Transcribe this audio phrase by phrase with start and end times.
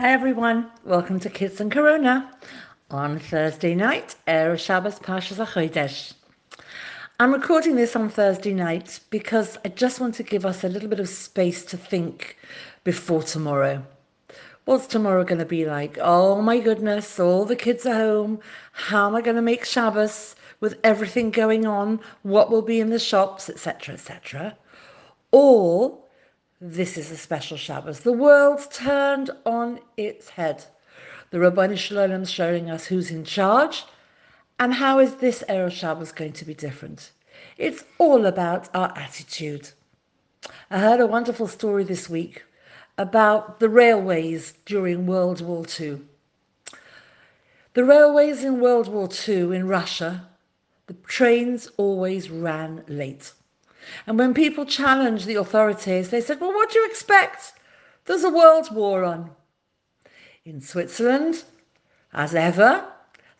[0.00, 2.34] Hi everyone, welcome to Kids and Corona.
[2.90, 6.14] On Thursday night, Erev Shabbos Pashas.
[7.18, 10.88] I'm recording this on Thursday night because I just want to give us a little
[10.88, 12.38] bit of space to think
[12.82, 13.84] before tomorrow.
[14.64, 15.98] What's tomorrow going to be like?
[16.00, 18.40] Oh my goodness, all the kids are home.
[18.72, 22.00] How am I going to make Shabbos with everything going on?
[22.22, 24.56] What will be in the shops, etc., etc.
[25.30, 25.98] Or
[26.60, 28.00] this is a special Shabbos.
[28.00, 30.62] The world's turned on its head.
[31.30, 33.84] The Ribbono Shel Olam is showing us who's in charge
[34.58, 37.12] and how is this Erev Shabbos going to be different.
[37.56, 39.70] It's all about our attitude.
[40.70, 42.44] I heard a wonderful story this week
[42.98, 46.02] about the railways during World War II.
[47.72, 50.28] The railways in World War II in Russia,
[50.88, 53.32] the trains always ran late.
[54.06, 57.52] And when people challenged the authorities, they said, Well, what do you expect?
[58.04, 59.30] There's a world war on.
[60.44, 61.44] In Switzerland,
[62.12, 62.84] as ever,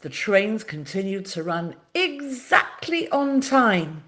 [0.00, 4.04] the trains continued to run exactly on time.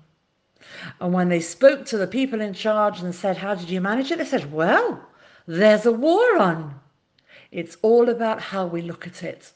[1.01, 4.11] And when they spoke to the people in charge and said, How did you manage
[4.11, 4.19] it?
[4.19, 5.07] They said, Well,
[5.47, 6.81] there's a war on.
[7.51, 9.53] It's all about how we look at it.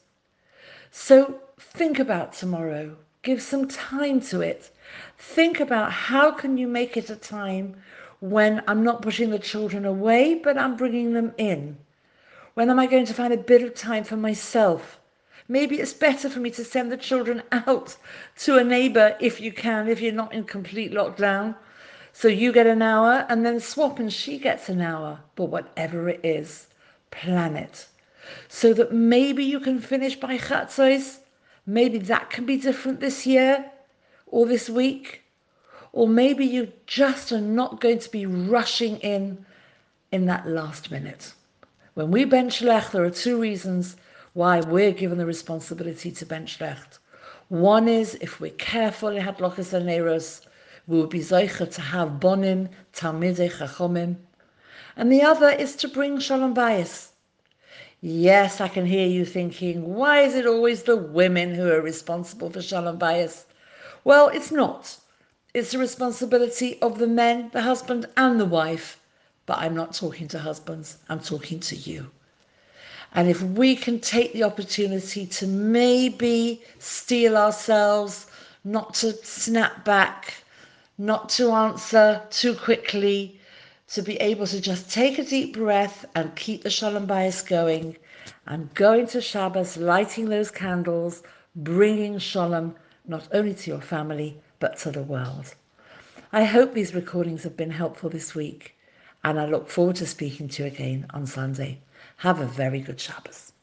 [0.91, 2.95] So think about tomorrow.
[3.23, 4.69] Give some time to it.
[5.17, 7.75] Think about how can you make it a time
[8.19, 11.77] when I'm not pushing the children away, but I'm bringing them in.
[12.53, 14.99] When am I going to find a bit of time for myself?
[15.47, 17.95] Maybe it's better for me to send the children out
[18.39, 21.55] to a neighbor if you can, if you're not in complete lockdown.
[22.13, 25.19] So you get an hour and then swap and she gets an hour.
[25.35, 26.67] But whatever it is,
[27.11, 27.87] plan it.
[28.49, 31.19] So that maybe you can finish by chatzos.
[31.69, 33.69] Maybe that can be different this year
[34.25, 35.23] or this week.
[35.91, 39.45] Or maybe you just are not going to be rushing in
[40.13, 41.33] in that last minute.
[41.95, 43.97] When we bentch licht, there are two reasons
[44.33, 46.99] why we're given the responsibility to bentch licht.
[47.49, 50.41] One is if we're careful in Hadlochas and Neros,
[50.87, 54.15] we will be zeicha to have bonin, talmidei chachomim.
[54.95, 57.09] And the other is to bring shalom bayis.
[58.01, 62.51] Yes, I can hear you thinking, why is it always the women who are responsible
[62.51, 63.45] for shalom bayis?
[64.03, 64.97] Well, it's not.
[65.53, 68.99] It's the responsibility of the men, the husband, and the wife.
[69.47, 72.11] But I'm not talking to husbands, I'm talking to you.
[73.13, 78.27] And if we can take the opportunity to maybe steel ourselves,
[78.63, 80.43] not to snap back,
[80.99, 83.39] not to answer too quickly,
[83.87, 87.95] to be able to just take a deep breath and keep the shalom bayis going,
[88.45, 91.23] and going to Shabbos, lighting those candles,
[91.55, 92.75] bringing shalom
[93.05, 95.55] not only to your family, but to the world.
[96.33, 98.75] I hope these recordings have been helpful this week,
[99.23, 101.79] and I look forward to speaking to you again on Sunday.
[102.17, 103.53] Have a very good Shabbos.